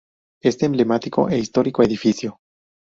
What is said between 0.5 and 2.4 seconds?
emblemático e histórico edificio